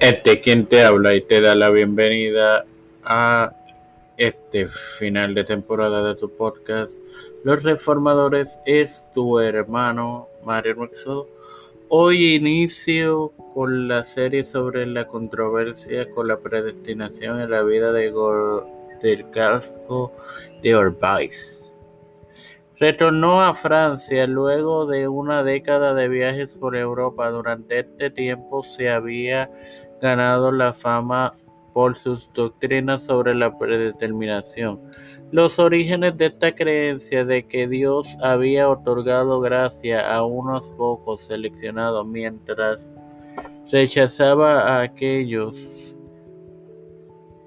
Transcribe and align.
Este 0.00 0.40
quien 0.40 0.66
te 0.66 0.82
habla 0.82 1.14
y 1.14 1.22
te 1.22 1.40
da 1.40 1.54
la 1.54 1.70
bienvenida 1.70 2.64
a 3.04 3.52
este 4.16 4.66
final 4.66 5.34
de 5.34 5.44
temporada 5.44 6.06
de 6.06 6.14
tu 6.14 6.30
podcast. 6.30 6.98
Los 7.44 7.62
Reformadores 7.62 8.58
es 8.66 9.08
tu 9.14 9.38
hermano 9.38 10.28
Mario 10.44 10.76
Mexo. 10.76 11.28
Hoy 11.88 12.34
inicio 12.34 13.32
con 13.54 13.88
la 13.88 14.04
serie 14.04 14.44
sobre 14.44 14.86
la 14.86 15.06
controversia 15.06 16.10
con 16.10 16.28
la 16.28 16.38
predestinación 16.38 17.40
en 17.40 17.50
la 17.50 17.62
vida 17.62 17.92
de 17.92 18.12
del 19.00 19.30
casco 19.30 20.12
de 20.62 20.74
Orbais. 20.74 21.64
Retornó 22.78 23.40
a 23.40 23.54
Francia 23.54 24.26
luego 24.26 24.86
de 24.86 25.06
una 25.06 25.44
década 25.44 25.94
de 25.94 26.08
viajes 26.08 26.56
por 26.56 26.76
Europa. 26.76 27.30
Durante 27.30 27.78
este 27.78 28.10
tiempo 28.10 28.64
se 28.64 28.90
había 28.90 29.48
ganado 30.04 30.52
la 30.52 30.74
fama 30.74 31.32
por 31.72 31.94
sus 31.94 32.30
doctrinas 32.34 33.04
sobre 33.04 33.34
la 33.34 33.56
predeterminación. 33.56 34.78
Los 35.32 35.58
orígenes 35.58 36.18
de 36.18 36.26
esta 36.26 36.54
creencia 36.54 37.24
de 37.24 37.46
que 37.46 37.66
Dios 37.66 38.06
había 38.22 38.68
otorgado 38.68 39.40
gracia 39.40 40.14
a 40.14 40.22
unos 40.26 40.68
pocos 40.76 41.22
seleccionados 41.22 42.06
mientras 42.06 42.80
rechazaba 43.72 44.76
a 44.76 44.82
aquellos 44.82 45.56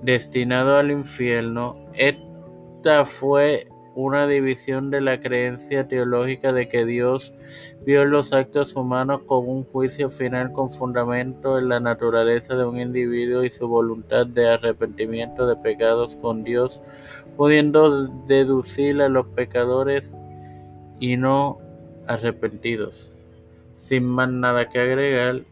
destinados 0.00 0.78
al 0.78 0.92
infierno, 0.92 1.74
esta 1.92 3.04
fue 3.04 3.66
una 3.94 4.26
división 4.26 4.90
de 4.90 5.00
la 5.00 5.20
creencia 5.20 5.86
teológica 5.86 6.52
de 6.52 6.68
que 6.68 6.84
Dios 6.84 7.32
vio 7.86 8.04
los 8.04 8.32
actos 8.32 8.74
humanos 8.74 9.22
como 9.26 9.52
un 9.52 9.64
juicio 9.64 10.10
final 10.10 10.52
con 10.52 10.68
fundamento 10.68 11.58
en 11.58 11.68
la 11.68 11.80
naturaleza 11.80 12.56
de 12.56 12.64
un 12.64 12.80
individuo 12.80 13.44
y 13.44 13.50
su 13.50 13.68
voluntad 13.68 14.26
de 14.26 14.48
arrepentimiento 14.48 15.46
de 15.46 15.56
pecados 15.56 16.16
con 16.16 16.42
Dios, 16.42 16.80
pudiendo 17.36 18.06
deducir 18.26 19.00
a 19.00 19.08
los 19.08 19.26
pecadores 19.28 20.12
y 20.98 21.16
no 21.16 21.58
arrepentidos. 22.06 23.10
Sin 23.76 24.04
más 24.04 24.28
nada 24.28 24.68
que 24.68 24.80
agregar, 24.80 25.42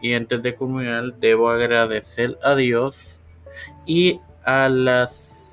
y 0.00 0.14
antes 0.14 0.42
de 0.42 0.56
culminar, 0.56 1.14
debo 1.20 1.48
agradecer 1.48 2.36
a 2.42 2.56
Dios 2.56 3.16
y 3.86 4.18
a 4.44 4.68
las 4.68 5.51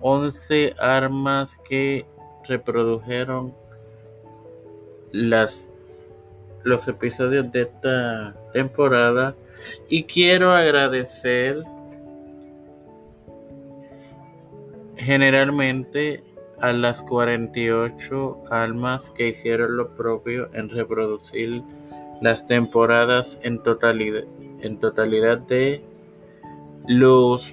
11 0.00 0.74
armas 0.78 1.58
que 1.58 2.06
reprodujeron 2.46 3.54
las, 5.12 5.72
los 6.64 6.86
episodios 6.88 7.50
de 7.52 7.62
esta 7.62 8.34
temporada. 8.52 9.34
Y 9.88 10.04
quiero 10.04 10.52
agradecer 10.52 11.62
generalmente 14.96 16.22
a 16.60 16.72
las 16.72 17.02
48 17.02 18.42
almas 18.50 19.10
que 19.10 19.28
hicieron 19.28 19.76
lo 19.76 19.94
propio 19.96 20.50
en 20.52 20.68
reproducir 20.68 21.62
las 22.20 22.46
temporadas 22.46 23.38
en 23.42 23.62
totalidad, 23.62 24.24
en 24.60 24.78
totalidad 24.78 25.38
de 25.38 25.82
los 26.86 27.50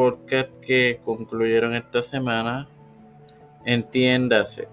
podcast 0.00 0.48
que 0.62 0.98
concluyeron 1.04 1.74
esta 1.74 2.00
semana, 2.00 2.66
entiéndase, 3.66 4.66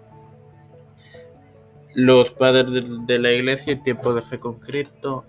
los 1.94 2.32
padres 2.32 2.86
de, 3.06 3.20
la 3.20 3.34
iglesia, 3.34 3.74
el 3.74 3.84
tiempo 3.84 4.14
de 4.14 4.22
fe 4.22 4.40
con 4.40 4.58
Cristo 4.58 5.26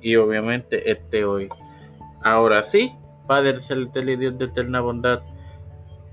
y 0.00 0.16
obviamente 0.16 0.90
este 0.90 1.26
hoy. 1.26 1.50
Ahora 2.22 2.62
sí, 2.62 2.94
Padre 3.26 3.60
celestial 3.60 4.08
y 4.08 4.16
Dios 4.16 4.38
de 4.38 4.46
eterna 4.46 4.80
bondad, 4.80 5.20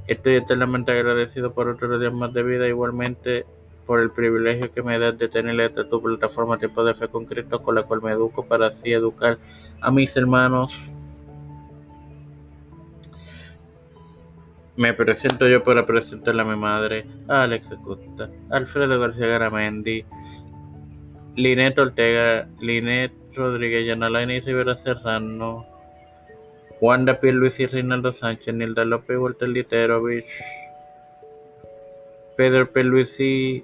estoy 0.08 0.36
eternamente 0.36 0.92
agradecido 0.92 1.54
por 1.54 1.70
otros 1.70 2.02
días 2.02 2.12
más 2.12 2.34
de 2.34 2.44
vida, 2.44 2.68
igualmente 2.68 3.46
por 3.86 4.02
el 4.02 4.12
privilegio 4.12 4.70
que 4.74 4.84
me 4.84 5.00
das 5.00 5.18
de 5.18 5.30
tener 5.30 5.58
esta 5.62 5.88
tu 5.88 6.02
plataforma 6.02 6.58
Tiempo 6.58 6.84
de 6.84 6.94
Fe 6.94 7.08
con 7.08 7.24
Cristo, 7.24 7.62
con 7.62 7.76
la 7.76 7.84
cual 7.84 8.02
me 8.02 8.12
educo 8.12 8.46
para 8.46 8.68
así 8.68 8.92
educar 8.92 9.38
a 9.80 9.92
mis 9.92 10.14
hermanos 10.18 10.74
Me 14.76 14.94
presento 14.94 15.48
yo 15.48 15.64
para 15.64 15.86
presentarle 15.86 16.42
a 16.42 16.46
mi 16.46 16.56
madre, 16.56 17.06
a 17.28 17.44
Alex 17.44 17.72
Acosta, 17.72 18.30
Alfredo 18.50 19.00
García 19.00 19.28
Garamendi, 19.28 20.04
Linet 21.36 21.78
Ortega, 21.78 22.48
Linet 22.60 23.12
Rodríguez, 23.36 23.86
Yanalaini 23.86 24.40
Rivera 24.40 24.76
Serrano, 24.76 25.68
Wanda 26.82 27.20
Luis 27.22 27.60
y 27.60 27.68
Reinaldo 27.68 28.14
Sánchez, 28.14 28.54
Nilda 28.54 28.84
López, 28.84 29.18
Walter 29.18 29.48
Literovich, 29.48 30.26
Pedro 32.36 32.70
y 33.20 33.64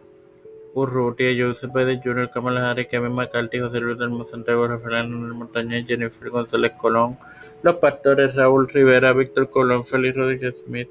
Urrutia, 0.76 1.30
Joseph 1.36 1.72
Pérez 1.74 2.00
Jr., 2.04 2.30
Kamala 2.30 2.70
Harris, 2.70 2.88
Kevin 2.88 3.14
McCarthy, 3.14 3.60
José 3.60 3.80
Luis 3.80 3.98
del 3.98 4.24
Santiago, 4.26 4.68
Rafael 4.68 5.10
Montaña, 5.10 5.84
Jennifer 5.86 6.30
González 6.30 6.74
Colón, 6.78 7.18
los 7.62 7.76
pastores 7.76 8.36
Raúl 8.36 8.68
Rivera, 8.70 9.14
Víctor 9.14 9.50
Colón, 9.50 9.86
Félix 9.86 10.16
Rodríguez 10.16 10.56
Smith, 10.66 10.90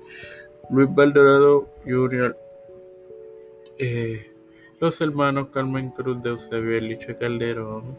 Luis 0.71 0.89
Valdorado 0.95 1.69
Jr., 1.85 2.37
eh, 3.79 4.33
los 4.81 5.01
hermanos 5.01 5.49
Carmen 5.53 5.91
Cruz 5.91 6.23
de 6.23 6.31
Eusebio 6.31 6.77
Eliche 6.77 7.17
Calderón, 7.17 7.97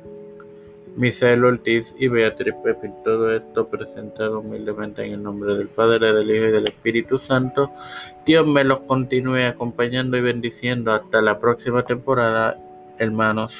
Misael 0.95 1.45
Ortiz 1.45 1.95
y 1.97 2.07
Beatriz 2.07 2.53
Pepín. 2.63 2.93
Todo 3.03 3.31
esto 3.33 3.67
presentado 3.67 4.39
humildemente 4.39 5.05
en 5.05 5.13
el 5.13 5.23
nombre 5.23 5.55
del 5.55 5.67
Padre, 5.67 6.13
del 6.13 6.29
Hijo 6.29 6.45
y 6.45 6.51
del 6.51 6.65
Espíritu 6.65 7.19
Santo. 7.19 7.71
Dios 8.25 8.45
me 8.45 8.63
los 8.63 8.81
continúe 8.81 9.45
acompañando 9.47 10.17
y 10.17 10.21
bendiciendo 10.21 10.91
hasta 10.91 11.21
la 11.21 11.39
próxima 11.39 11.83
temporada, 11.83 12.57
hermanos. 12.97 13.53